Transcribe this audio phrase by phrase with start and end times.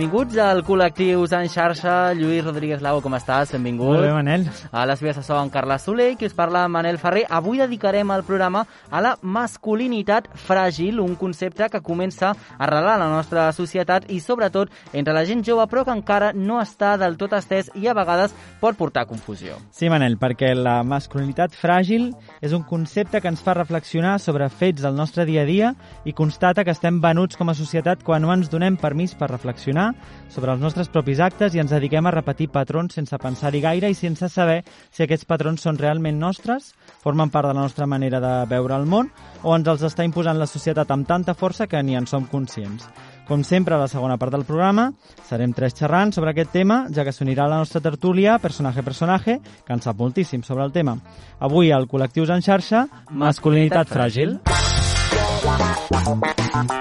[0.00, 2.14] Benvinguts al Col·lectius en xarxa.
[2.16, 3.50] Lluís Rodríguez Lago, com estàs?
[3.52, 3.98] Benvingut.
[3.98, 4.46] Molt bé, Manel.
[4.72, 7.26] A les vies de en Carles Soler, qui us parla Manel Ferrer.
[7.28, 13.10] Avui dedicarem el programa a la masculinitat fràgil, un concepte que comença a arrelar la
[13.10, 17.36] nostra societat i sobretot entre la gent jove, però que encara no està del tot
[17.36, 19.60] estès i a vegades pot portar confusió.
[19.70, 24.80] Sí, Manel, perquè la masculinitat fràgil és un concepte que ens fa reflexionar sobre fets
[24.80, 25.74] del nostre dia a dia
[26.06, 29.89] i constata que estem venuts com a societat quan no ens donem permís per reflexionar
[30.28, 33.98] sobre els nostres propis actes i ens dediquem a repetir patrons sense pensar-hi gaire i
[33.98, 38.34] sense saber si aquests patrons són realment nostres, formen part de la nostra manera de
[38.50, 39.10] veure el món
[39.42, 42.88] o ens els està imposant la societat amb tanta força que ni en som conscients.
[43.30, 44.88] Com sempre, a la segona part del programa,
[45.28, 49.76] serem tres xerrant sobre aquest tema, ja que s'unirà la nostra tertúlia personatge personatge, que
[49.76, 50.96] en sap moltíssim sobre el tema.
[51.38, 54.40] Avui, al Col·lectius en xarxa, Masculinitat fràgil.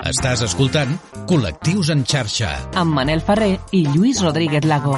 [0.10, 0.96] Estàs escoltant
[1.30, 2.50] Col·lectius en xarxa.
[2.80, 4.96] amb Manel Ferrer i Lluís Rodríguez Lago.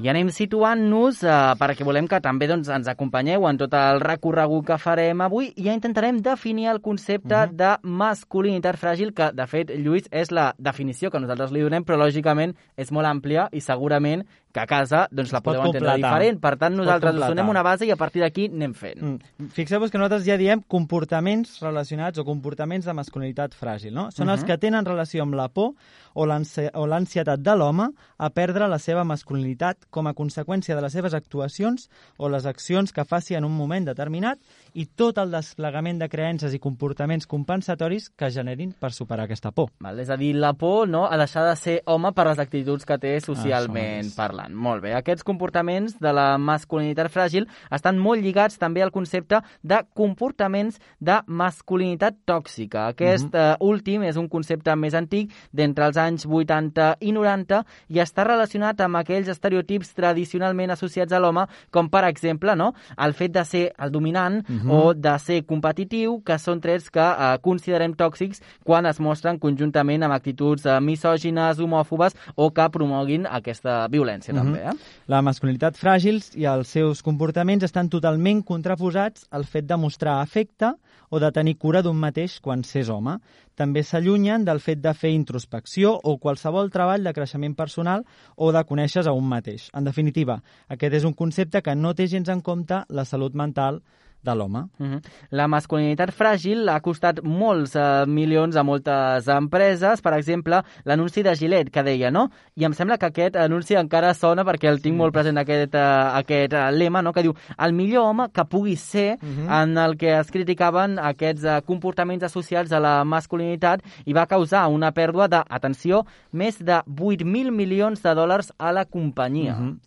[0.00, 4.64] I anem situant-nos eh, perquè volem que també doncs, ens acompanyeu en tot el recorregut
[4.70, 7.52] que farem avui i ja intentarem definir el concepte uh -huh.
[7.52, 11.98] de masculinitat fràgil, que de fet, Lluís, és la definició que nosaltres li donem, però
[11.98, 16.18] lògicament és molt àmplia i segurament que a casa doncs, la podeu entendre completar.
[16.18, 16.40] diferent.
[16.40, 19.00] Per tant, nosaltres us donem una base i a partir d'aquí anem fent.
[19.02, 19.48] Mm.
[19.54, 24.10] Fixeu-vos que nosaltres ja diem comportaments relacionats o comportaments de masculinitat fràgil, no?
[24.10, 24.46] Són els Mhm.
[24.46, 25.74] que tenen relació amb la por
[26.14, 30.82] o l'ansi- o l'ansietat de l'home a perdre la seva masculinitat com a conseqüència de
[30.82, 34.38] les seves actuacions o les accions que faci en un moment determinat
[34.74, 39.70] i tot el desplegament de creences i comportaments compensatoris que generin per superar aquesta por.
[39.78, 40.00] Val?
[40.00, 42.98] És a dir, la por no, a deixar de ser home per les actituds que
[42.98, 44.14] té socialment és.
[44.40, 44.54] Parlant.
[44.54, 44.94] Molt bé.
[44.94, 51.20] Aquests comportaments de la masculinitat fràgil estan molt lligats també al concepte de comportaments de
[51.26, 52.88] masculinitat tòxica.
[52.88, 57.98] Aquest uh últim és un concepte més antic d'entre els anys 80 i 90 i
[58.00, 63.32] està relacionat amb aquells estereotips tradicionalment associats a l'home, com per exemple no, el fet
[63.32, 64.40] de ser el dominant
[64.70, 70.02] o de ser competitiu, que són trets que eh, considerem tòxics quan es mostren conjuntament
[70.02, 74.62] amb actituds eh, misògines, homòfobes o que promoguin aquesta violència també.
[74.70, 74.74] Eh?
[75.10, 80.72] La masculinitat fràgil i els seus comportaments estan totalment contraposats al fet de mostrar afecte
[81.10, 83.18] o de tenir cura d'un mateix quan s'és home.
[83.58, 88.62] També s'allunyen del fet de fer introspecció o qualsevol treball de creixement personal o de
[88.64, 89.68] conèixer a un mateix.
[89.74, 93.82] En definitiva, aquest és un concepte que no té gens en compte la salut mental
[94.22, 94.58] de l'home.
[94.78, 95.00] Uh -huh.
[95.30, 100.00] La masculinitat fràgil ha costat molts eh, milions a moltes empreses.
[100.00, 102.30] Per exemple, l'anunci de Gillette que deia, no?
[102.54, 106.16] I em sembla que aquest anunci encara sona perquè el tinc molt present aquest, uh,
[106.18, 107.12] aquest uh, lema, no?
[107.12, 109.62] Que diu, el millor home que pugui ser, uh -huh.
[109.62, 114.68] en el que es criticaven aquests uh, comportaments associats a la masculinitat i va causar
[114.68, 119.54] una pèrdua de, atenció, més de 8.000 milions de dòlars a la companyia.
[119.54, 119.60] -huh.
[119.60, 119.78] Mhm.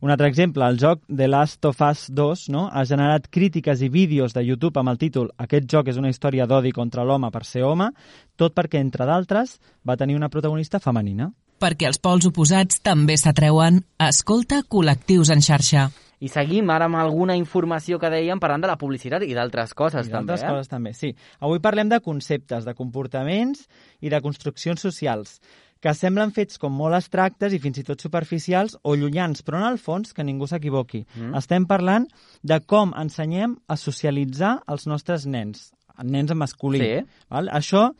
[0.00, 2.68] Un altre exemple, el joc The Last of Us 2 no?
[2.72, 6.46] ha generat crítiques i vídeos de YouTube amb el títol Aquest joc és una història
[6.46, 7.90] d'odi contra l'home per ser home,
[8.36, 11.30] tot perquè, entre d'altres, va tenir una protagonista femenina.
[11.58, 13.82] Perquè els pols oposats també s'atreuen.
[13.98, 15.88] Escolta Col·lectius en xarxa.
[16.24, 20.06] I seguim ara amb alguna informació que dèiem parlant de la publicitat i d'altres coses
[20.06, 20.32] I també.
[20.32, 20.52] d'altres eh?
[20.52, 21.12] coses també, sí.
[21.40, 23.66] Avui parlem de conceptes, de comportaments
[24.00, 25.40] i de construccions socials
[25.84, 29.68] que semblen fets com molt abstractes i fins i tot superficials o llunyans, però en
[29.68, 31.02] el fons, que ningú s'equivoqui.
[31.12, 31.34] Mm.
[31.36, 32.08] Estem parlant
[32.40, 35.68] de com ensenyem a socialitzar els nostres nens,
[36.00, 36.80] nens en masculí.
[36.80, 37.24] Sí.
[37.28, 37.52] Val?
[37.52, 37.90] Això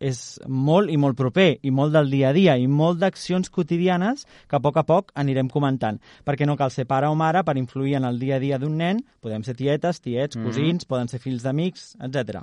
[0.00, 4.24] és molt i molt proper i molt del dia a dia i molt d'accions quotidianes
[4.48, 6.00] que a poc a poc anirem comentant.
[6.24, 8.78] Perquè no cal ser pare o mare per influir en el dia a dia d'un
[8.80, 12.40] nen, podem ser tietes, tiets, cosins, poden ser fills d'amics, etc.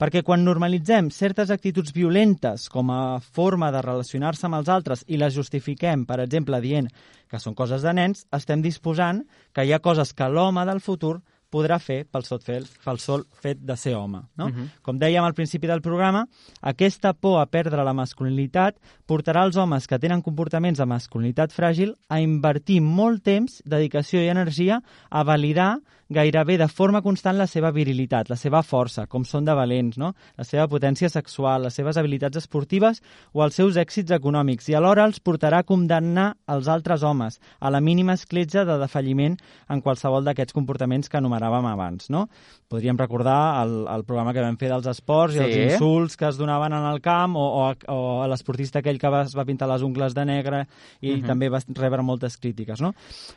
[0.00, 5.20] Perquè quan normalitzem certes actituds violentes com a forma de relacionar-se amb els altres i
[5.20, 6.88] les justifiquem, per exemple, dient
[7.30, 11.18] que són coses de nens, estem disposant que hi ha coses que l'home del futur
[11.54, 14.24] podrà fer pel sol fet, pel sol fet de ser home.
[14.36, 14.48] No?
[14.48, 14.68] Uh -huh.
[14.82, 16.26] Com dèiem al principi del programa,
[16.60, 21.94] aquesta por a perdre la masculinitat portarà els homes que tenen comportaments de masculinitat fràgil
[22.08, 25.78] a invertir molt temps, dedicació i energia a validar,
[26.14, 30.12] gairebé de forma constant la seva virilitat, la seva força, com són de valents, no?
[30.38, 33.02] la seva potència sexual, les seves habilitats esportives
[33.32, 37.72] o els seus èxits econòmics, i alhora els portarà a condemnar els altres homes a
[37.74, 39.36] la mínima escletja de defalliment
[39.68, 42.08] en qualsevol d'aquests comportaments que enumeràvem abans.
[42.14, 42.26] No?
[42.70, 45.42] Podríem recordar el, el programa que vam fer dels esports sí.
[45.42, 49.10] i els insults que es donaven en el camp o, o, o l'esportista aquell que
[49.10, 50.64] va, es va pintar les ungles de negre
[51.00, 51.26] i uh -huh.
[51.26, 52.80] també va rebre moltes crítiques.
[52.80, 52.94] No?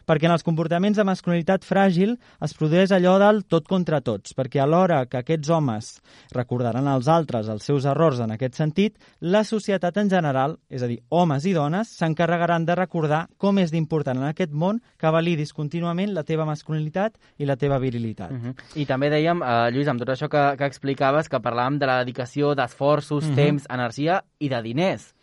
[0.07, 4.59] Perquè en els comportaments de masculinitat fràgil es produeix allò del tot contra tots, perquè
[4.61, 6.01] alhora que aquests homes
[6.33, 10.87] recordaran als altres els seus errors en aquest sentit, la societat en general, és a
[10.87, 15.53] dir, homes i dones, s'encarregaran de recordar com és d'important en aquest món que validis
[15.53, 18.31] contínuament la teva masculinitat i la teva virilitat.
[18.31, 18.55] Uh -huh.
[18.75, 21.99] I també dèiem, eh, Lluís, amb tot això que, que explicaves, que parlàvem de la
[22.03, 23.35] dedicació d'esforços, uh -huh.
[23.35, 25.16] temps, energia i de diners.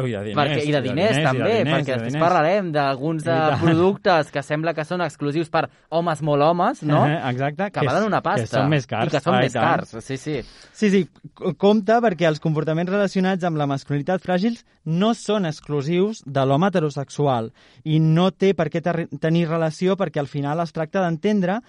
[0.00, 1.96] Ui, de diners, perquè, I de diners, i de diners també, i de diners, perquè
[1.98, 7.04] després parlarem d'alguns de productes que sembla que són exclusius per homes molt homes, no?
[7.06, 7.68] Eh, exacte.
[7.70, 8.46] Que, que valen una pasta.
[8.46, 9.10] Que són més cars.
[9.10, 10.38] I que són més cars, sí, sí.
[10.72, 11.04] Sí, sí,
[11.60, 17.52] compte perquè els comportaments relacionats amb la masculinitat fràgils no són exclusius de l'home heterosexual
[17.84, 21.60] i no té per què tenir relació perquè al final es tracta d'entendre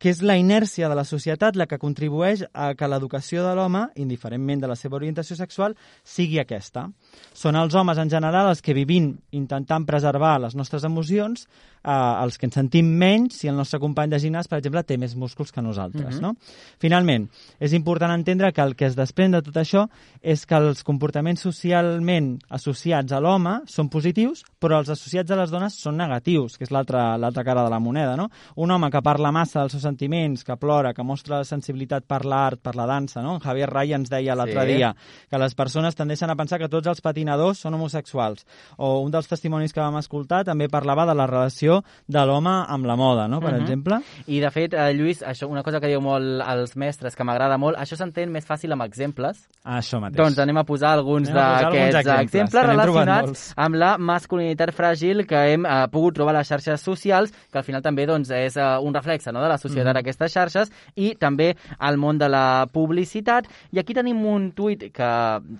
[0.00, 3.84] que és la inèrcia de la societat la que contribueix a que l'educació de l'home,
[4.00, 6.86] indiferentment de la seva orientació sexual, sigui aquesta.
[7.32, 11.46] Són els homes en general els que vivint intentant preservar les nostres emocions,
[11.84, 14.98] eh, els que ens sentim menys si el nostre company de gimnàs, per exemple, té
[15.00, 16.16] més músculs que nosaltres.
[16.16, 16.22] Uh -huh.
[16.22, 16.34] no?
[16.78, 17.28] Finalment,
[17.58, 19.88] és important entendre que el que es desprèn de tot això
[20.22, 25.50] és que els comportaments socialment associats a l'home són positius, però els associats a les
[25.50, 28.16] dones són negatius, que és l'altra cara de la moneda.
[28.16, 28.28] No?
[28.56, 32.60] Un home que parla massa dels seus sentiments, que plora, que mostra sensibilitat per l'art,
[32.60, 33.38] per la dansa, no?
[33.40, 34.74] Javier Ray ens deia l'altre sí.
[34.74, 34.94] dia
[35.30, 38.46] que les persones tendeixen a pensar que tots els patinadors són homosexuals.
[38.78, 42.88] O un dels testimonis que vam escoltar també parlava de la relació de l'home amb
[42.88, 43.40] la moda, no?
[43.40, 43.58] per uh mhm.
[43.58, 43.62] -huh.
[43.62, 44.00] exemple.
[44.26, 47.58] I, de fet, eh, Lluís, això, una cosa que diu molt als mestres, que m'agrada
[47.58, 49.48] molt, això s'entén més fàcil amb exemples.
[49.64, 50.16] Ah, això mateix.
[50.16, 55.66] Doncs anem a posar alguns d'aquests exemples, exemples relacionats amb la masculinitat fràgil que hem
[55.66, 58.94] eh, pogut trobar a les xarxes socials, que al final també doncs, és eh, un
[58.94, 59.42] reflexe no?
[59.42, 59.90] de la societat.
[59.94, 60.00] -huh.
[60.00, 63.48] aquestes xarxes, i també al món de la publicitat.
[63.72, 65.12] I aquí tenim un tuit que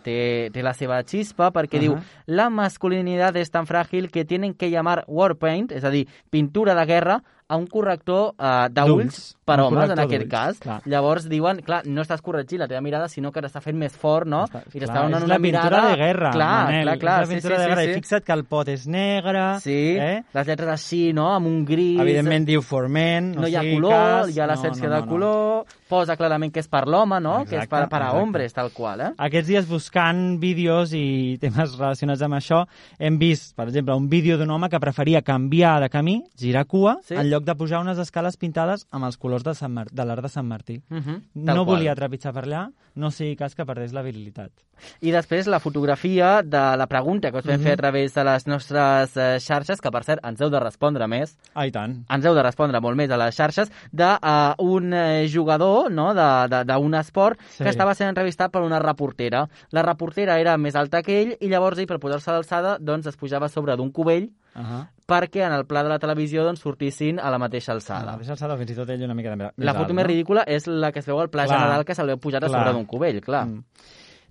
[0.04, 1.96] té, té la seva xispa, perquè uh -huh.
[1.96, 6.74] diu la masculinitat és tan fràgil que tienen que llamar Warpaint, és a dir, pintura
[6.74, 10.58] de guerra a un corrector uh, d'ulls per homes, en aquest cas.
[10.62, 10.76] Clar.
[10.86, 14.28] Llavors diuen, clar, no estàs corregint la teva mirada, sinó que t'està fent més fort,
[14.30, 14.44] no?
[14.46, 15.80] Està, I t'està donant una mirada...
[15.88, 16.86] de guerra, clar, Manel.
[16.86, 17.82] Clar, clar, és la pintura sí, sí, de guerra.
[17.82, 17.96] Sí, sí.
[17.96, 19.42] I fixa't que el pot és negre...
[19.64, 20.20] Sí, eh?
[20.36, 21.98] les lletres així, no?, amb un gris...
[22.04, 24.30] Evidentment diu for men, no, no hi ha color, cas.
[24.30, 25.80] hi ha l'essència no, no, no, de color, no.
[25.90, 28.70] posa clarament que és per l'home, no?, exacte, que és per, per a hombres, tal
[28.76, 29.10] qual, eh?
[29.26, 32.62] Aquests dies buscant vídeos i temes relacionats amb això,
[33.02, 37.00] hem vist, per exemple, un vídeo d'un home que preferia canviar de camí, girar cua,
[37.02, 37.18] sí?
[37.18, 40.22] en lloc de pujar unes escales pintades amb els colors de, Sant Mar de l'art
[40.22, 40.82] de Sant Martí.
[40.90, 41.66] Uh -huh, no qual.
[41.66, 44.52] volia trepitjar per allà, no sigui cas que perdés la virilitat.
[45.00, 47.64] I després la fotografia de la pregunta que us vam uh -huh.
[47.64, 51.06] fer a través de les nostres eh, xarxes, que per cert ens heu de respondre
[51.06, 51.36] més.
[51.54, 52.04] Ah, i tant.
[52.08, 56.94] Ens heu de respondre molt més a les xarxes, d'un uh, eh, jugador no, d'un
[56.94, 57.64] esport sí.
[57.64, 59.48] que estava sent entrevistat per una reportera.
[59.72, 63.06] La reportera era més alta que ell i llavors ell, per posar-se a l'alçada, doncs
[63.06, 64.86] es pujava sobre d'un cubell uh -huh.
[65.06, 68.00] perquè en el pla de la televisió doncs, sortissin a la mateixa alçada.
[68.00, 70.04] A la mateixa alçada, fins i tot ell una mica més La foto alt, més
[70.04, 70.08] no?
[70.08, 72.50] ridícula és la que es veu al pla clar, general que se l'heu pujat clar.
[72.50, 73.46] a sobre d'un cubell, clar.
[73.46, 73.64] Mm.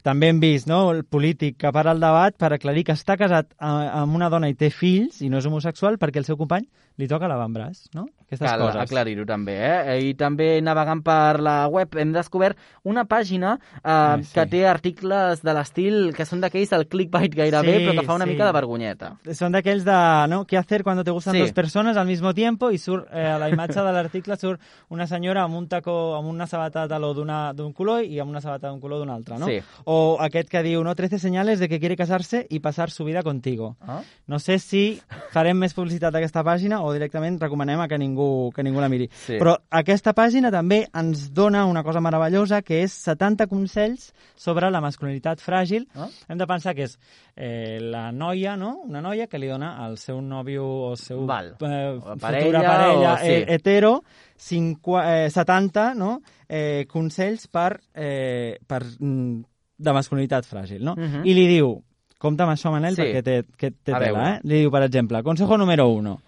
[0.04, 3.52] També hem vist no, el polític que para el debat per aclarir que està casat
[3.60, 6.68] amb una dona i té fills i no és homosexual perquè el seu company
[7.00, 8.10] li toca l'avantbraç, no?
[8.30, 8.82] Aquestes Cal coses.
[8.84, 9.94] aclarir-ho també, eh?
[10.06, 14.34] I també navegant per la web hem descobert una pàgina eh, Ai, sí.
[14.36, 18.18] que té articles de l'estil que són d'aquells del clickbait gairebé, sí, però que fa
[18.20, 18.36] una sí.
[18.36, 19.12] mica de vergonyeta.
[19.34, 19.98] Són d'aquells de,
[20.30, 20.44] no?
[20.50, 21.46] Què hacer cuando te gustan sí.
[21.46, 24.62] dos persones al mismo tiempo i surt, eh, a la imatge de l'article surt
[24.94, 28.44] una senyora amb un tacó, amb una sabata de taló d'un color i amb una
[28.44, 29.48] sabata d'un color d'un altre, no?
[29.48, 29.58] Sí.
[29.90, 33.24] O aquest que diu, no, 13 senyales de que quiere casarse i passar su vida
[33.26, 33.72] contigo.
[33.82, 34.04] Ah?
[34.30, 35.00] No sé si
[35.34, 39.08] farem més publicitat d'aquesta pàgina o directament recomanem a que ningú, que ningú la miri.
[39.26, 39.40] Sí.
[39.42, 44.84] Però aquesta pàgina també ens dona una cosa meravellosa, que és 70 consells sobre la
[44.86, 45.90] masculinitat fràgil.
[45.98, 46.12] Ah?
[46.30, 46.98] Hem de pensar que és
[47.34, 48.76] eh, la noia, no?
[48.86, 51.56] una noia que li dona al seu nòvio o seu Val.
[51.58, 53.34] Eh, o parella, futura parella o, sí.
[53.40, 53.94] eh, hetero
[54.38, 56.20] 50, eh, 70 no?
[56.48, 59.49] eh, consells per, eh, per, mm,
[59.80, 60.84] de masculinitat fràgil.
[60.84, 60.94] No?
[60.94, 61.16] Uh mhm.
[61.16, 61.26] -huh.
[61.26, 61.82] I li diu,
[62.20, 63.02] compta amb això, Manel, sí.
[63.02, 64.40] perquè té, que té tela, eh?
[64.44, 66.20] Li diu, per exemple, consejo número uno,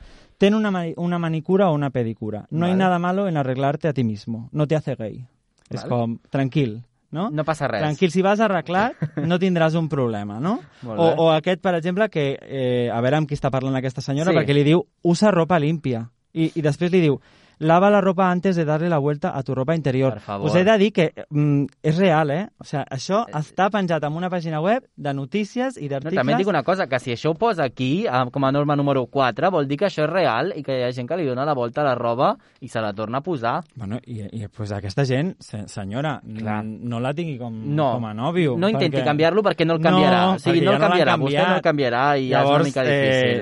[0.41, 2.48] Ten una, una manicura o una pedicura.
[2.50, 2.72] No vale.
[2.72, 4.50] hay nada malo en arreglarte a ti mismo.
[4.51, 5.20] No te hace gay.
[5.20, 5.27] Vale.
[5.70, 6.81] És com, tranquil,
[7.12, 7.29] no?
[7.29, 7.84] No passa res.
[7.84, 8.98] Tranquil, si vas arreglat,
[9.29, 10.55] no tindràs un problema, no?
[10.81, 14.34] O, o aquest, per exemple, que, eh, a veure amb qui està parlant aquesta senyora,
[14.34, 14.39] sí.
[14.39, 16.08] perquè li diu, usa ropa límpia.
[16.34, 17.20] I, I després li diu,
[17.62, 20.13] lava la ropa antes de darle la vuelta a tu ropa interior.
[20.18, 20.50] Per favor.
[20.50, 22.48] Us he de dir que mm, és real, eh?
[22.60, 26.18] O sea, això està penjat en una pàgina web de notícies i No, d'articles.
[26.18, 28.75] també et dic una cosa, que si això ho posa aquí, eh, com a norma
[28.75, 31.25] número 4, vol dir que això és real i que hi ha gent que li
[31.25, 33.62] dona la volta a la roba i se la torna a posar.
[33.75, 36.63] Bueno, i, i pues aquesta gent, se, senyora, Clar.
[36.65, 38.58] no la tingui com, No, com a nòvio.
[38.58, 40.22] no intenti perquè- canviar-lo perquè no el canviarà.
[40.25, 42.63] No, o sigui, no el no canviarà, vostè no el canviarà i ja és una
[42.63, 43.38] mica difícil.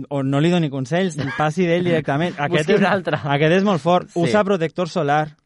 [0.00, 2.34] Eh, o no li doni consells, passi d'ell directament.
[2.38, 3.18] Aquest Busqui és, un altre.
[3.22, 4.08] Aquest és molt fort.
[4.10, 4.20] Sí.
[4.20, 5.36] Usa protector solar.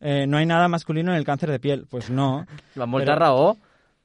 [0.00, 1.86] Eh, no hay nada masculino en el cáncer de piel.
[1.90, 2.44] Pues no.
[2.76, 3.56] Amb molta Però- raó.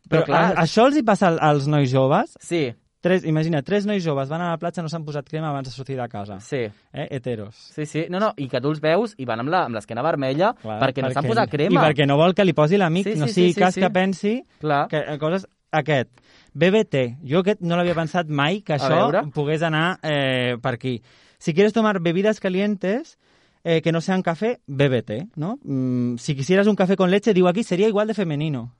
[0.10, 2.36] Però, Però, clar, a, això els hi passa al- als nois joves.
[2.40, 5.68] sí, Tres, imagina, tres nois joves van a la platja no s'han posat crema abans
[5.68, 6.40] de sortir de casa.
[6.40, 6.56] sí.
[6.94, 7.08] Eh?
[7.12, 7.54] Heteros.
[7.76, 8.06] Sí, sí.
[8.10, 11.10] No, no, i que tu els veus i van amb l'esquena vermella Clar, perquè no
[11.12, 11.82] s'han posat crema.
[11.82, 13.74] I perquè no vol que li posi l'amic, Sí, no sí, sigui sí, sí, cas
[13.74, 13.82] sí.
[13.82, 14.88] que pensi Clar.
[14.88, 15.46] que eh, coses...
[15.72, 16.10] Aquest,
[16.54, 17.18] BBT.
[17.28, 19.24] Jo aquest no l'havia pensat mai que A això veure.
[19.34, 21.02] pogués anar eh, per aquí.
[21.40, 23.18] Si quieres tomar bebidas calientes
[23.64, 25.60] eh, que no sean café, bébete, ¿no?
[25.64, 28.76] Mm, si quisieras un café con leche, digo aquí, sería igual de femenino.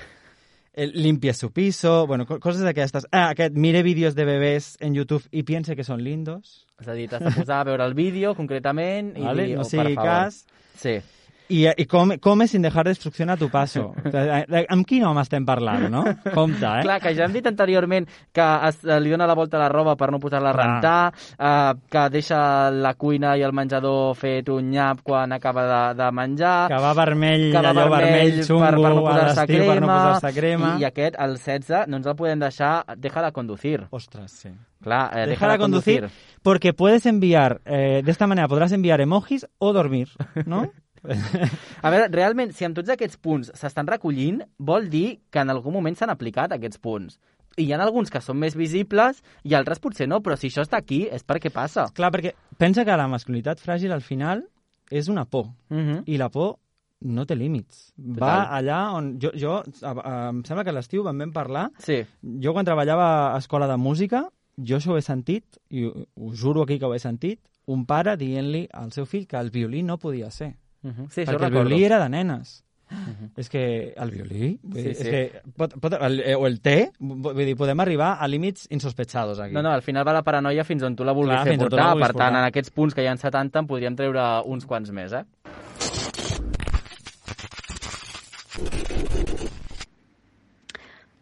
[0.73, 3.07] El, limpie su piso, bueno, co- coses d'aquestes.
[3.11, 6.67] Ah, aquest, mire vídeos de bebés en YouTube i piense que son lindos.
[6.79, 9.47] És a dir, t'has de posar a veure el vídeo concretament i Vale?
[9.49, 10.05] dir, No oh, per sigui favor.
[10.11, 10.45] cas.
[10.77, 10.99] Sí.
[11.49, 13.93] I, i come, come sin dejar destrucción a tu paso.
[14.03, 16.03] Eh, eh, Amb quin home estem parlant, no?
[16.33, 16.81] Compte, eh?
[16.83, 19.69] Clar, que ja hem dit anteriorment que es, eh, li dona la volta a la
[19.71, 22.39] roba per no posar-la a rentar, eh, que deixa
[22.71, 26.93] la cuina i el menjador fet un nyap quan acaba de, de menjar, Que va
[26.97, 30.73] vermell, que va allò vermell, xungo, per, per no posar-se crema, per no posar-se crema.
[30.77, 33.85] I, i aquest, el 16, no ens el podem deixar, déjala conducir.
[33.91, 34.51] Ostras, sí.
[34.83, 36.09] Clar, eh, Déjala conducir,
[36.43, 40.09] porque puedes enviar, eh, de esta manera podrás enviar emojis o dormir,
[40.45, 40.69] ¿no?
[41.85, 45.75] A veure, realment, si amb tots aquests punts s'estan recollint, vol dir que en algun
[45.77, 47.19] moment s'han aplicat aquests punts.
[47.57, 50.61] I hi ha alguns que són més visibles i altres potser no, però si això
[50.65, 51.87] està aquí és perquè passa.
[51.97, 54.45] Clar, perquè pensa que la masculinitat fràgil al final
[54.91, 55.49] és una por.
[55.69, 56.03] Uh -huh.
[56.05, 56.59] I la por
[57.01, 57.93] no té límits.
[57.97, 59.17] Va allà on...
[59.21, 61.69] Jo, jo a, a, em sembla que l'estiu vam vam parlar.
[61.79, 62.03] Sí,
[62.41, 64.27] Jo quan treballava a escola de música,
[64.57, 68.15] jo això ho he sentit, i us juro aquí que ho he sentit, un pare
[68.17, 70.55] dient-li al seu fill que el violí no podia ser.
[70.83, 71.09] Uh -huh.
[71.09, 71.69] sí això perquè el recordo.
[71.69, 72.63] violí era de nenes.
[72.89, 73.29] Uh -huh.
[73.35, 75.03] És que el violí, vull Sí, dir, sí.
[75.03, 78.65] és que pot, pot, el, eh, o el té, vull dir, podem arribar a límits
[78.69, 79.53] insospechados aquí.
[79.53, 81.63] No, no, al final va la paranoia fins on tu la vulguis Clar, fer fins
[81.63, 81.85] on tu portar.
[81.85, 82.39] la vulguis Per tant, portar.
[82.39, 85.25] en aquests punts que hi ha 70 en podríem treure uns quants més, eh?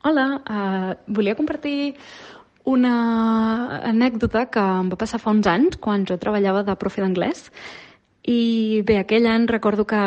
[0.05, 1.95] Hola, uh, volia compartir
[2.69, 7.47] una anècdota que em va passar fa uns anys quan jo treballava de profe d'anglès
[8.25, 9.99] i bé, aquell any recordo que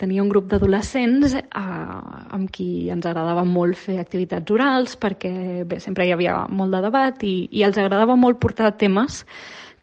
[0.00, 5.78] tenia un grup d'adolescents eh, amb qui ens agradava molt fer activitats orals perquè bé,
[5.84, 9.24] sempre hi havia molt de debat i, i els agradava molt portar temes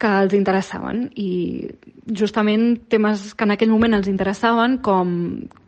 [0.01, 1.29] que els interessaven i
[2.17, 5.11] justament temes que en aquell moment els interessaven com,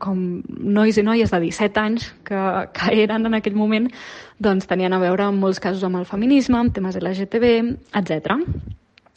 [0.02, 2.40] com nois i noies de 17 anys que,
[2.74, 3.92] que eren en aquell moment
[4.42, 7.54] doncs tenien a veure en molts casos amb el feminisme, amb temes LGTB,
[8.02, 8.42] etc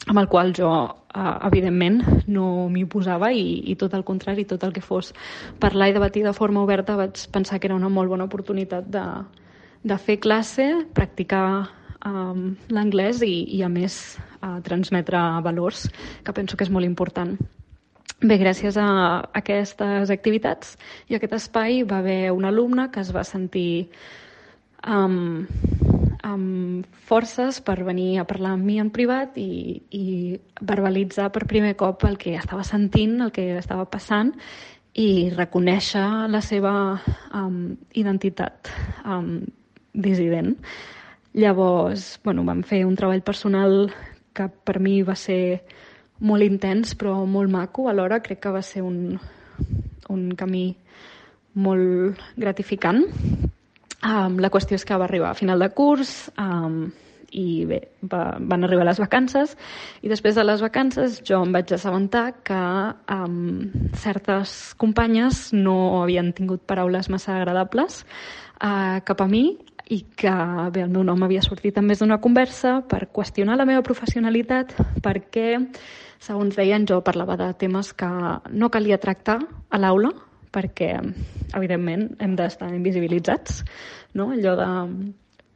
[0.07, 0.69] amb el qual jo,
[1.13, 5.13] eh, evidentment, no m'hi posava i, i tot el contrari, tot el que fos
[5.59, 9.05] parlar i debatir de forma oberta vaig pensar que era una molt bona oportunitat de,
[9.83, 11.69] de fer classe, practicar
[12.05, 15.87] um, l'anglès i, i, a més, uh, transmetre valors,
[16.23, 17.35] que penso que és molt important.
[18.19, 18.87] Bé, gràcies a
[19.37, 20.73] aquestes activitats
[21.07, 23.87] i a aquest espai va haver un alumne que es va sentir
[24.83, 25.45] um,
[26.29, 30.05] amb forces per venir a parlar amb mi en privat i, i
[30.61, 34.33] verbalitzar per primer cop el que estava sentint, el que estava passant
[34.99, 36.73] i reconèixer la seva
[37.35, 38.71] um, identitat
[39.05, 39.39] um,
[39.93, 40.55] dissident.
[41.37, 43.91] Llavors, bueno, vam fer un treball personal
[44.33, 45.61] que per mi va ser
[46.25, 47.87] molt intens però molt maco.
[47.89, 49.19] Alhora crec que va ser un,
[50.09, 50.73] un camí
[51.53, 53.05] molt gratificant.
[53.99, 56.85] Um, la qüestió és que va arribar a final de curs um,
[57.35, 59.57] i bé, va, van arribar les vacances
[59.99, 62.59] i després de les vacances jo em vaig assabentar que
[63.11, 63.65] um,
[63.99, 68.05] certes companyes no havien tingut paraules massa agradables
[68.63, 69.57] uh, cap a mi
[69.89, 70.31] i que
[70.71, 74.77] bé, el meu nom havia sortit en més d'una conversa per qüestionar la meva professionalitat
[75.03, 75.57] perquè,
[76.23, 78.09] segons deien, jo parlava de temes que
[78.49, 80.13] no calia tractar a l'aula
[80.55, 80.93] perquè,
[81.57, 83.63] evidentment, hem d'estar invisibilitzats,
[84.17, 84.31] no?
[84.35, 84.69] Allò de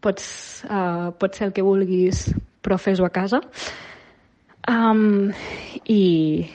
[0.04, 0.26] pots,
[0.68, 2.28] uh, pots ser el que vulguis,
[2.64, 3.42] però fes-ho a casa.
[4.70, 5.32] Um,
[5.92, 6.46] i,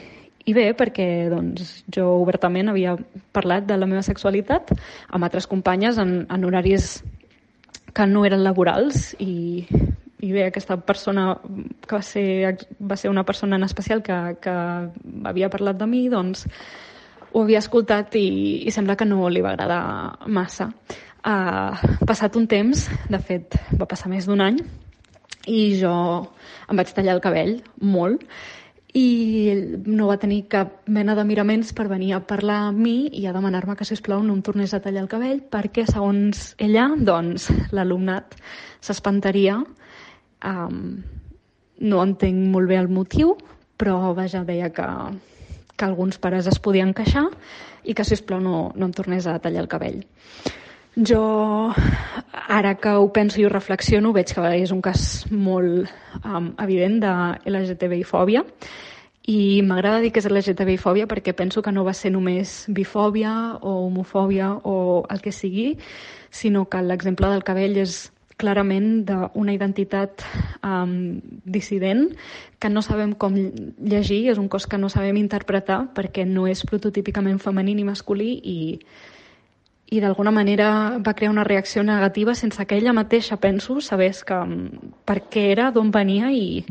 [0.49, 2.97] I bé, perquè doncs, jo obertament havia
[3.37, 7.03] parlat de la meva sexualitat amb altres companyes en, en horaris
[7.93, 9.67] que no eren laborals i
[10.19, 11.37] i bé, aquesta persona
[11.87, 14.55] que va ser, va ser una persona en especial que, que
[15.31, 16.43] havia parlat de mi, doncs
[17.33, 18.29] ho havia escoltat i,
[18.67, 20.71] i sembla que no li va agradar massa.
[21.19, 21.75] Uh,
[22.07, 24.61] passat un temps, de fet va passar més d'un any,
[25.49, 25.93] i jo
[26.69, 28.25] em vaig tallar el cabell molt
[28.97, 29.53] i
[29.85, 33.35] no va tenir cap mena de miraments per venir a parlar amb mi i a
[33.37, 38.39] demanar-me que, sisplau, no em tornés a tallar el cabell perquè, segons ella, doncs, l'alumnat
[38.81, 39.59] s'espantaria.
[40.49, 40.81] Um,
[41.85, 43.37] no entenc molt bé el motiu,
[43.79, 44.89] però, vaja, deia que,
[45.79, 47.29] que alguns pares es podien queixar
[47.87, 50.03] i que, sisplau, no, no em tornés a tallar el cabell.
[50.99, 51.23] Jo,
[52.51, 55.87] ara que ho penso i ho reflexiono, veig que és un cas molt
[56.25, 57.15] um, evident de
[57.47, 58.43] LGTBI-fòbia
[59.29, 63.75] i m'agrada dir que és LGTBI-fòbia perquè penso que no va ser només bifòbia o
[63.85, 65.77] homofòbia o el que sigui,
[66.31, 68.09] sinó que l'exemple del cabell és
[68.39, 70.23] clarament d'una identitat
[70.63, 72.09] um, dissident
[72.59, 76.65] que no sabem com llegir, és un cos que no sabem interpretar perquè no és
[76.67, 78.59] prototípicament femení ni masculí i
[79.89, 84.35] i d'alguna manera va crear una reacció negativa sense que ella mateixa, penso, sabés que,
[84.37, 86.65] mm, per què era, d'on venia i,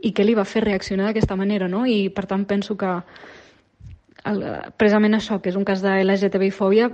[0.00, 1.84] i què li va fer reaccionar d'aquesta manera, no?
[1.86, 2.92] I per tant penso que
[4.24, 4.44] el,
[4.78, 6.90] precisament això, que és un cas de LGTBI-fòbia,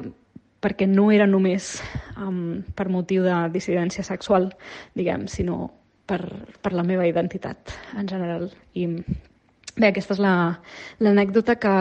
[0.61, 1.79] perquè no era només
[2.17, 4.50] um, per motiu de dissidència sexual,
[4.97, 5.71] diguem, sinó
[6.07, 6.21] per,
[6.61, 8.50] per la meva identitat en general.
[8.75, 11.76] I bé, aquesta és l'anècdota la, que,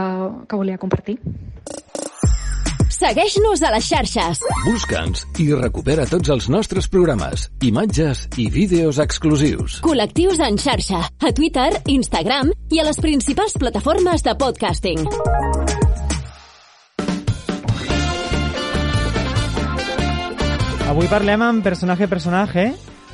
[0.47, 1.19] que volia compartir.
[2.99, 4.41] Segueix-nos a les xarxes.
[4.65, 9.79] Busca'ns i recupera tots els nostres programes, imatges i vídeos exclusius.
[9.85, 15.07] Col·lectius en xarxa, a Twitter, Instagram i a les principals plataformes de podcasting.
[20.89, 22.63] Avui parlem amb personatge personatge.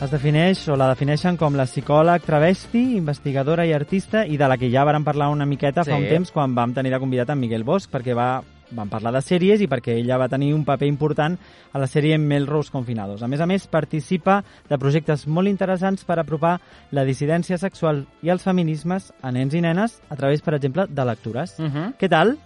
[0.04, 4.56] Es defineix o la defineixen com la psicòleg travesti, investigadora i artista i de la
[4.60, 5.92] que ja vàrem parlar una miqueta sí.
[5.92, 8.30] fa un temps quan vam tenir de convidat en Miguel Bosch perquè va
[8.76, 11.36] van parlar de sèries i perquè ella va tenir un paper important
[11.72, 13.22] a la sèrie Melrose Confinados.
[13.24, 14.40] A més a més, participa
[14.70, 16.58] de projectes molt interessants per apropar
[16.92, 21.06] la dissidència sexual i els feminismes a nens i nenes a través, per exemple, de
[21.06, 21.60] lectures.
[21.60, 21.72] Uh Mhm.
[21.76, 21.94] -huh.
[22.00, 22.38] Què tal?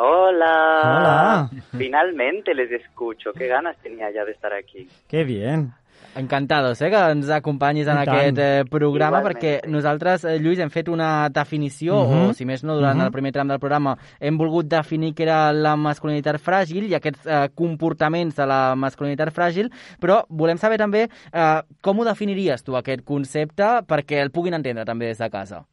[0.00, 0.80] Hola.
[0.84, 1.50] Hola.
[1.76, 3.32] Finalmente les escucho.
[3.32, 4.86] Qué ganas tenía ya de estar aquí.
[5.08, 5.72] Qué bien.
[6.14, 8.16] Encantados, eh, que ens acompanyis en I tant.
[8.16, 9.42] aquest eh, programa, Igualment.
[9.42, 12.28] perquè nosaltres, eh, Lluís, hem fet una definició, Mhm.
[12.30, 13.06] o si més no, durant Mhm.
[13.06, 17.26] el primer tram del programa, hem volgut definir què era la masculinitat fràgil i aquests
[17.26, 22.76] eh, comportaments de la masculinitat fràgil, però volem saber també eh, com ho definiries tu,
[22.76, 25.64] aquest concepte, perquè el puguin entendre també des de casa.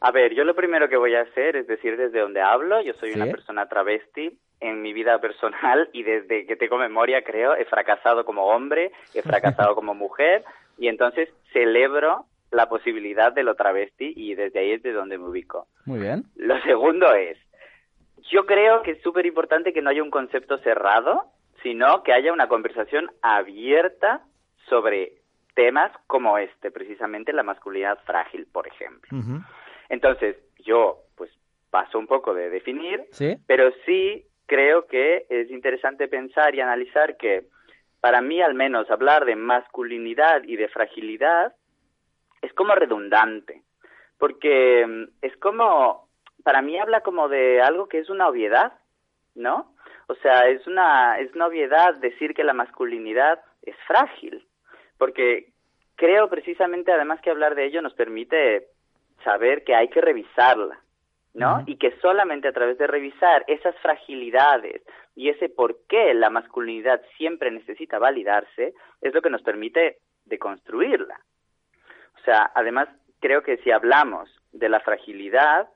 [0.00, 2.80] A ver, yo lo primero que voy a hacer es decir desde donde hablo.
[2.80, 3.16] Yo soy Sí.
[3.20, 4.38] una persona travesti.
[4.62, 9.22] En mi vida personal y desde que tengo memoria, creo, he fracasado como hombre, he
[9.22, 10.44] fracasado como mujer
[10.76, 15.24] y entonces celebro la posibilidad de lo travesti y desde ahí es de donde me
[15.28, 15.66] ubico.
[15.86, 16.24] Muy bien.
[16.36, 17.38] Lo segundo es,
[18.30, 21.24] yo creo que es súper importante que no haya un concepto cerrado,
[21.62, 24.20] sino que haya una conversación abierta
[24.68, 25.12] sobre
[25.54, 29.08] temas como este, precisamente la masculinidad frágil, por ejemplo.
[29.16, 29.46] Uh -huh.
[29.90, 31.30] Entonces, yo, pues,
[31.70, 33.36] paso un poco de definir, Sí?
[33.46, 37.44] pero sí creo que es interesante pensar y analizar que,
[38.00, 41.54] para mí al menos, hablar de masculinidad y de fragilidad
[42.40, 43.62] es como redundante,
[44.18, 46.08] porque mm, es como,
[46.42, 48.72] para mí habla como de algo que es una obviedad,
[49.34, 49.74] ¿no?
[50.08, 54.46] O sea, es una, es una obviedad decir que la masculinidad es frágil,
[54.98, 55.52] porque
[55.96, 58.68] creo precisamente además que hablar de ello nos permite
[59.22, 60.80] saber que hay que revisarla,
[61.34, 61.62] ¿no?
[61.66, 64.82] Y que solamente a través de revisar esas fragilidades
[65.14, 71.20] y ese por qué la masculinidad siempre necesita validarse es lo que nos permite deconstruirla.
[72.20, 72.88] O sea, además
[73.20, 75.68] creo que si hablamos de la fragilidad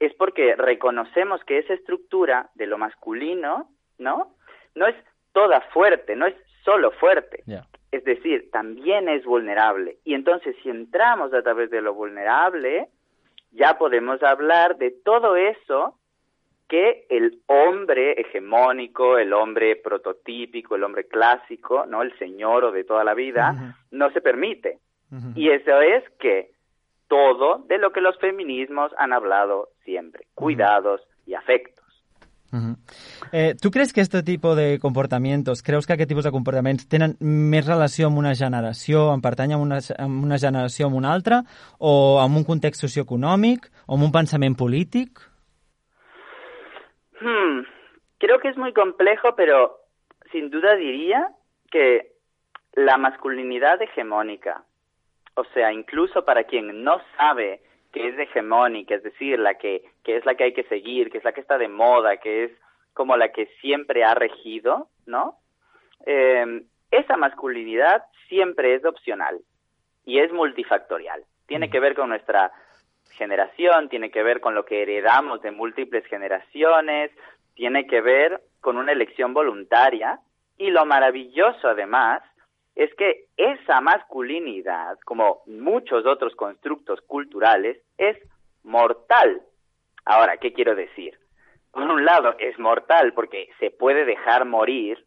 [0.00, 4.34] es porque reconocemos que esa estructura de lo masculino, ¿no?
[4.74, 4.96] No es
[5.32, 7.42] toda fuerte, no es solo fuerte.
[7.94, 9.98] Es decir, también es vulnerable.
[10.04, 12.88] Y entonces, si entramos a través de lo vulnerable,
[13.52, 15.96] ya podemos hablar de todo eso
[16.68, 22.02] que el hombre hegemónico, el hombre prototípico, el hombre clásico, ¿no?
[22.02, 24.80] El señor o de toda la vida, no se permite.
[25.36, 26.50] Y eso es que
[27.06, 31.34] todo de lo que los feminismos han hablado siempre, cuidados y
[32.54, 32.64] afectos.
[32.64, 32.76] Ujú.
[33.32, 37.16] Eh, tu creus que aquest tipus de comportamientos, creus que aquest tipus de comportaments tenen
[37.20, 41.42] més relació amb una generació, en pertany a una, amb una generació amb una altra,
[41.78, 45.18] o amb un context socioeconòmic, o amb un pensament polític?
[47.20, 47.64] Hmm,
[48.18, 49.80] creo que es muy complejo, pero
[50.30, 51.28] sin duda diría
[51.70, 52.12] que
[52.74, 54.64] la masculinidad hegemónica.
[55.36, 57.62] O sea, incluso para quien no sabe
[57.94, 61.18] que es hegemónica, es decir, la que, que es la que hay que seguir, que
[61.18, 62.50] es la que está de moda, que es
[62.92, 65.36] como la que siempre ha regido, ¿no?
[66.04, 69.38] Eh, esa masculinidad siempre es opcional
[70.04, 71.22] y es multifactorial.
[71.46, 72.50] Tiene que ver con nuestra
[73.12, 77.12] generación, tiene que ver con lo que heredamos de múltiples generaciones,
[77.54, 80.18] tiene que ver con una elección voluntaria
[80.58, 82.22] y lo maravilloso además
[82.74, 88.16] es que esa masculinidad, como muchos otros constructos culturales, es
[88.64, 89.42] mortal.
[90.04, 91.18] Ahora, ¿qué quiero decir?
[91.70, 95.04] Por un lado, es mortal porque se puede dejar morir,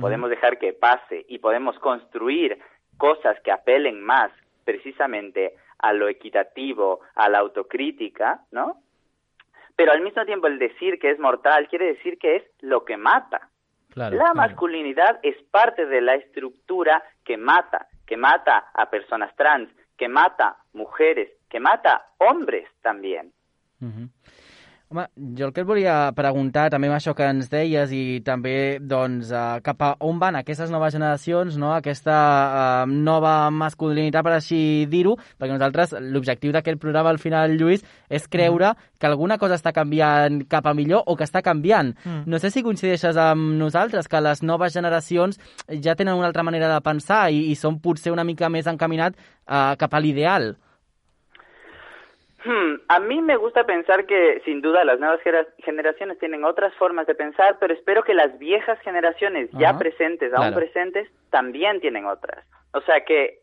[0.00, 2.58] podemos dejar que pase y podemos construir
[2.96, 4.30] cosas que apelen más
[4.64, 8.76] precisamente a lo equitativo, a la autocrítica, ¿no?
[9.76, 12.96] Pero al mismo tiempo el decir que es mortal quiere decir que es lo que
[12.96, 13.49] mata.
[13.94, 20.08] La masculinidad es parte de la estructura que mata, que mata a personas trans, que
[20.08, 23.32] mata mujeres, que mata hombres también.
[24.90, 25.04] Home,
[25.38, 29.28] jo el que et volia preguntar, també amb això que ens deies i també doncs,
[29.30, 31.68] uh, cap a on van aquestes noves generacions, no?
[31.76, 34.58] aquesta uh, nova masculinitat, per així
[34.90, 38.88] dir-ho, perquè nosaltres l'objectiu d'aquest programa al final, Lluís, és creure mm.
[38.98, 41.92] que alguna cosa està canviant cap a millor o que està canviant.
[42.02, 42.24] Mm.
[42.26, 45.38] No sé si coincideixes amb nosaltres, que les noves generacions
[45.70, 49.14] ja tenen una altra manera de pensar i, i són potser una mica més encaminat
[49.14, 50.56] uh, cap a l'ideal.
[52.44, 55.20] Hmm, a mí me gusta pensar que sin duda las nuevas
[55.58, 60.54] generaciones tienen otras formas de pensar, pero espero que las viejas generaciones ya presentes, aún
[60.54, 62.46] presentes, también tienen otras.
[62.72, 63.40] O sea que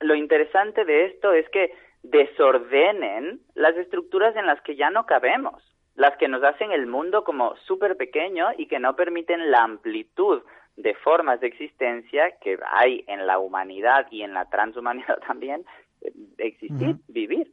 [0.00, 5.62] lo interesante de esto es que desordenen las estructuras en las que ya no cabemos,
[5.94, 10.42] las que nos hacen el mundo como súper pequeño y que no permiten la amplitud
[10.76, 15.64] de formas de existencia que hay en la humanidad y en la transhumanidad también,
[16.00, 17.52] eh, existir, vivir.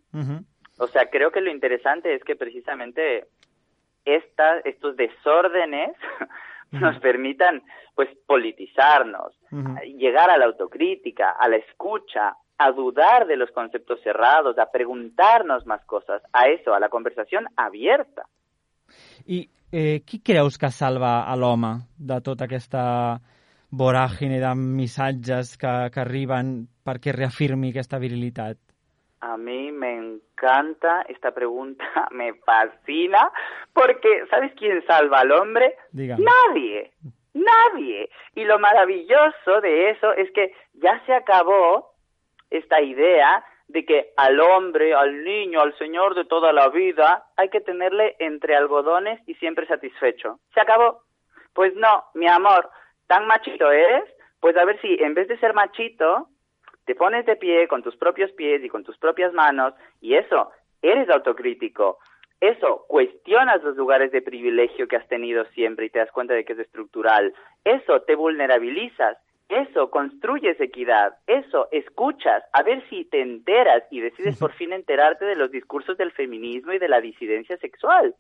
[0.78, 3.26] O sea, creo que lo interesante es que precisamente
[4.06, 5.92] esta, estos desórdenes
[6.72, 7.64] nos permitan
[7.96, 9.34] pues politizarnos,
[9.98, 15.66] llegar a la autocrítica, a la escucha, a dudar de los conceptos cerrados, a preguntarnos
[15.66, 18.24] más cosas, a eso, a la conversación abierta.
[19.26, 22.84] I eh, qui creus que salva a l'home de tota aquesta
[23.70, 28.58] voràgine de missatges que, que arriben perquè reafirmi aquesta virilitat?
[29.20, 29.92] A mí me
[30.38, 33.32] encanta esta pregunta, me fascina,
[33.74, 35.76] porque ¿sabes quién salva al hombre?
[35.92, 36.92] Nadie,
[37.34, 38.10] nadie.
[38.36, 41.92] Y lo maravilloso de eso es que ya se acabó
[42.50, 47.50] esta idea de que al hombre, al niño, al señor de toda la vida, hay
[47.50, 50.40] que tenerle entre algodones y siempre satisfecho.
[50.54, 51.02] Se acabó.
[51.54, 52.70] Pues no, mi amor,
[53.08, 54.04] tan machito eres,
[54.40, 56.30] pues a ver si en vez de ser machito,
[56.88, 60.52] te pones de pie con tus propios pies y con tus propias manos y eso,
[60.82, 62.00] eres autocrítico.
[62.40, 66.46] Eso, cuestionas los lugares de privilegio que has tenido siempre y te das cuenta de
[66.46, 67.34] que es estructural.
[67.66, 69.18] Eso, te vulnerabilizas.
[69.50, 71.16] Eso, construyes equidad.
[71.28, 72.44] Eso, escuchas.
[72.54, 76.72] A ver si te enteras y decides por fin enterarte de los discursos del feminismo
[76.72, 78.16] y de la disidencia sexual.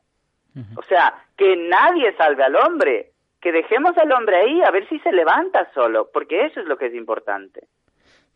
[0.76, 3.12] O sea, que nadie salve al hombre.
[3.40, 6.78] Que dejemos al hombre ahí a ver si se levanta solo, porque eso es lo
[6.78, 7.68] que es importante.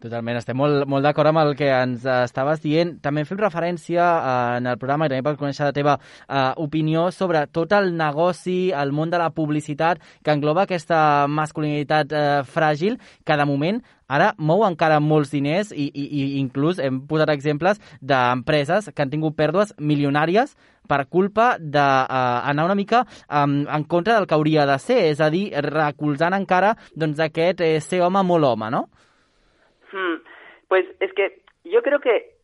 [0.02, 2.96] Totalment, estem molt, molt d'acord amb el que ens estaves dient.
[3.06, 7.04] També fem referència uh, en el programa i també per conèixer la teva uh, opinió
[7.14, 12.98] sobre tot el negoci, el món de la publicitat que engloba aquesta masculinitat uh, fràgil
[13.22, 13.78] que de moment
[14.12, 19.14] ara mou encara molts diners i, i, i inclús hem posat exemples d'empreses que han
[19.14, 20.58] tingut pèrdues milionàries
[20.90, 25.22] per culpa d'anar uh, una mica um, en contra del que hauria de ser, és
[25.22, 28.88] a dir, recolzant encara doncs, aquest eh, ser home molt home, no?
[29.92, 30.16] Hmm,
[30.68, 32.36] pues es que yo creo que,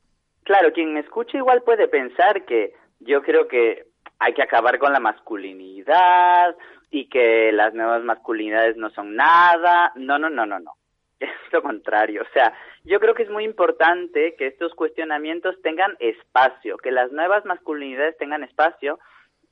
[0.43, 3.86] claro, quien me escucha igual puede pensar que yo creo que
[4.19, 6.55] hay que acabar con la masculinidad
[6.89, 9.91] y que las nuevas masculinidades no son nada.
[9.95, 10.71] No, no, no, no, no.
[11.19, 12.21] Es lo contrario.
[12.21, 17.12] O sea, yo creo que es muy importante que estos cuestionamientos tengan espacio, que las
[17.12, 18.99] nuevas masculinidades tengan espacio,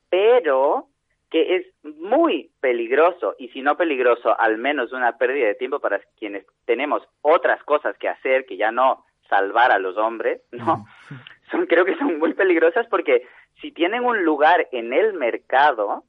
[0.10, 0.89] pero
[1.36, 6.00] que es muy peligroso, y si no peligroso, al menos una pérdida de tiempo para
[6.17, 10.86] quienes tenemos otras cosas que hacer, que ya no salvar a los hombres, ¿no?
[11.52, 13.28] Son, creo que son muy peligrosas porque
[13.60, 16.06] si tienen un lugar en el mercado,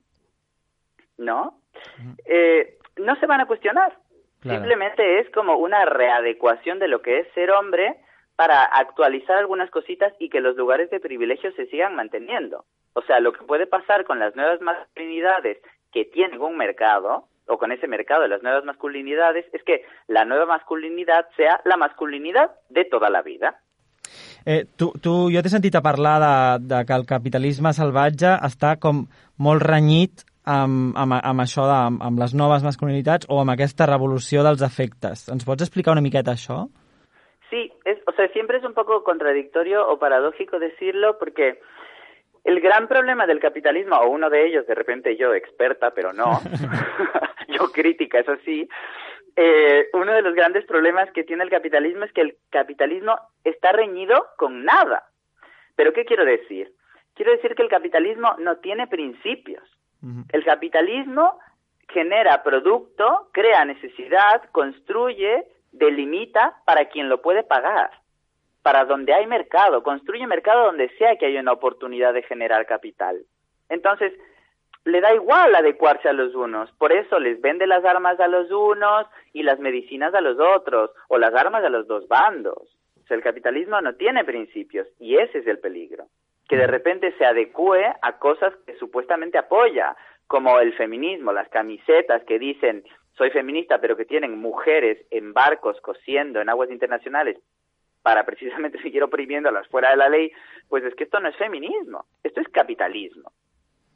[1.18, 1.58] ¿no?
[2.24, 3.98] Eh, no se van a cuestionar.
[4.42, 7.96] Simplemente es como una readecuación de lo que es ser hombre
[8.36, 12.64] para actualizar algunas cositas y que los lugares de privilegio se sigan manteniendo.
[12.96, 15.58] O sea, lo que puede pasar con las nuevas masculinidades
[15.92, 20.24] que tienen un mercado o con ese mercado de las nuevas masculinidades es que la
[20.24, 23.60] nueva masculinidad sea la masculinidad de toda la vida.
[24.46, 26.32] Eh, tu, tu, jo t'he sentit a parlar de,
[26.72, 29.04] de que el capitalisme salvatge està com
[29.36, 33.90] molt renyit amb, amb, amb això, de, amb, amb les noves masculinitats o amb aquesta
[33.92, 35.28] revolució dels efectes.
[35.28, 36.62] Ens pots explicar una miqueta això?
[37.50, 41.58] Sí, es, o sea, siempre es un poco contradictorio o paradójico decirlo porque
[42.46, 46.40] el gran problema del capitalismo, o uno de ellos, de repente yo experta, pero no,
[47.48, 48.68] yo crítica, eso sí,
[49.34, 53.72] eh, uno de los grandes problemas que tiene el capitalismo es que el capitalismo está
[53.72, 55.04] reñido con nada.
[55.74, 56.72] ¿Pero qué quiero decir?
[57.14, 59.64] Quiero decir que el capitalismo no tiene principios.
[60.30, 61.38] El capitalismo
[61.88, 67.90] genera producto, crea necesidad, construye, delimita para quien lo puede pagar,
[68.66, 73.20] para donde hay mercado, construye mercado donde sea que haya una oportunidad de generar capital.
[73.68, 74.12] Entonces,
[74.84, 78.50] le da igual adecuarse a los unos, por eso les vende las armas a los
[78.50, 82.76] unos y las medicinas a los otros, o las armas a los dos bandos.
[83.04, 86.06] O sea, el capitalismo no tiene principios y ese es el peligro,
[86.48, 89.94] que de repente se adecue a cosas que supuestamente apoya,
[90.26, 92.82] como el feminismo, las camisetas que dicen
[93.16, 97.38] soy feminista, pero que tienen mujeres en barcos cosiendo en aguas internacionales
[98.06, 100.30] para precisamente seguir oprimiéndolas fuera de la ley,
[100.68, 103.32] pues es que esto no es feminismo, esto es capitalismo.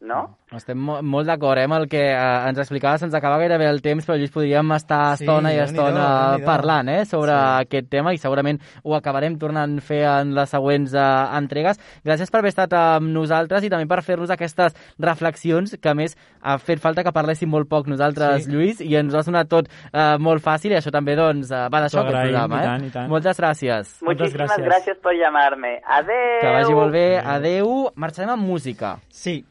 [0.01, 0.37] No?
[0.57, 3.81] Estem mo molt d'acord eh, amb el que eh, ens explicava, se'ns acaba gairebé el
[3.83, 6.47] temps, però Lluís, podríem estar Sí, estona i estona déu-n'hi-do.
[6.47, 7.67] parlant eh, sobre Sí.
[7.67, 11.79] aquest tema i segurament ho acabarem tornant a fer en les següents eh, entregues.
[12.05, 16.17] Gràcies per haver estat amb nosaltres i també per fer-nos aquestes reflexions que a més
[16.43, 18.51] ha fet falta que parléssim molt poc nosaltres, Sí.
[18.51, 21.69] Lluís, i ens ho ha sonat tot eh, molt fàcil i això també doncs, eh,
[21.71, 22.57] va d'això aquest programa.
[22.57, 22.65] i Eh?
[22.67, 23.09] tant, i tant.
[23.09, 23.97] Moltes gràcies.
[24.03, 24.65] Muchísimas gracias.
[24.67, 25.81] gracias por llamarme.
[25.87, 26.41] Adeu.
[26.41, 27.19] Que vagi molt bé.
[27.19, 27.91] Adeu.
[27.95, 28.97] Marxarem amb música.
[29.11, 29.45] Sí.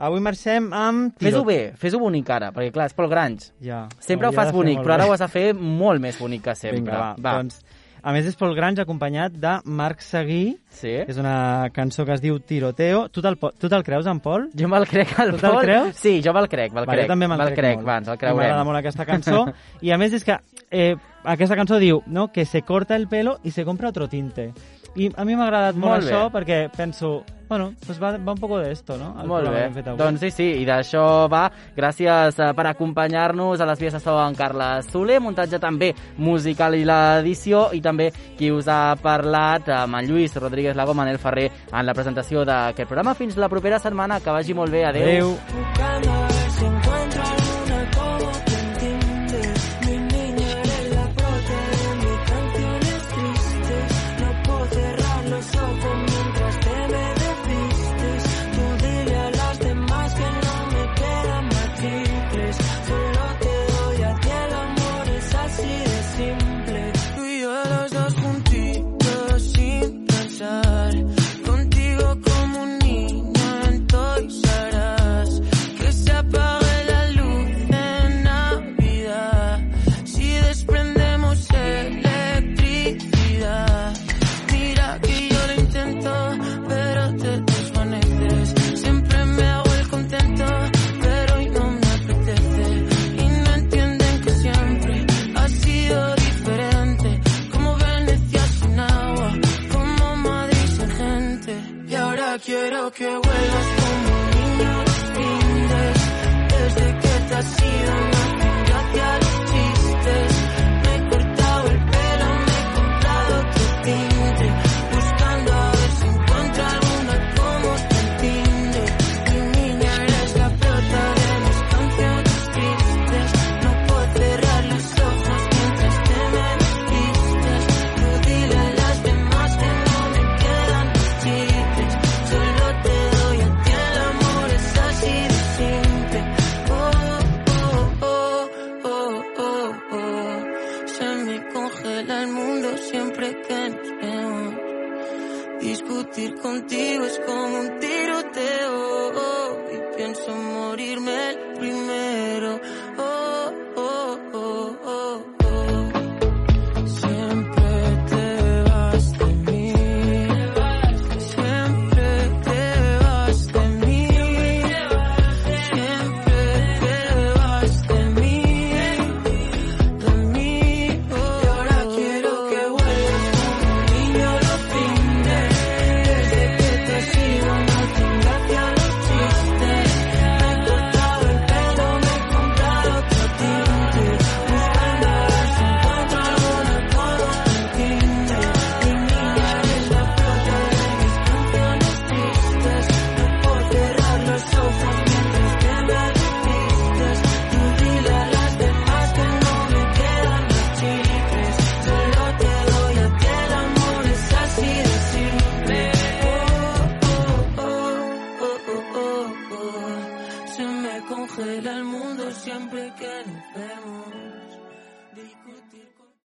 [0.00, 1.12] Avui marxem amb...
[1.20, 3.50] Fes-ho bé, fes-ho bonic ara, perquè clar, és Pol Grange.
[3.60, 3.82] Ja.
[4.00, 6.54] Sempre ho Hauria fas bonic, però ara ho has de fer molt més bonic que
[6.56, 6.80] sempre.
[6.80, 7.34] Vinga, va.
[7.42, 7.60] Doncs,
[8.00, 10.88] a més, és Pol Grange acompanyat de Marc Seguí, Sí?
[11.04, 13.02] és una cançó que es diu Tiroteo.
[13.12, 14.48] Tu te'l po- tu te'l creus, en Pol?
[14.56, 15.60] Jo me'l crec, el Tu te'l Pol.
[15.66, 15.96] creus?
[16.00, 17.02] Sí, jo me'l crec, me'l crec.
[17.04, 17.88] jo també me'l crec, crec, molt.
[17.90, 18.66] va, ens el I M'agrada creurem.
[18.70, 19.44] molt aquesta cançó.
[19.84, 20.38] I a més és que
[20.70, 24.54] eh, aquesta cançó diu no, que se corta el pelo i se compra otro tinte.
[24.96, 26.10] I a mi m'ha agradat molt, Molt bé.
[26.10, 29.14] això perquè penso, bueno, pues va, va un poco de esto, no?
[29.20, 29.98] El Molt bé, que hem fet avui.
[29.98, 31.44] doncs sí, sí, i d'això va.
[31.76, 36.74] Gràcies eh, per acompanyar-nos a les vies de so en Carles Soler, muntatge també musical
[36.74, 41.50] i l'edició, i també qui us ha parlat amb en Lluís Rodríguez Lago, Manel Ferrer,
[41.72, 43.14] en la presentació d'aquest programa.
[43.14, 45.36] Fins la propera setmana, que vagi molt bé, adeu.
[45.38, 46.19] Adéu.